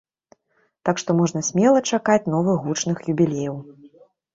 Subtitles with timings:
[0.89, 3.67] Так што можна смела чакаць новых гучных юбілеяў.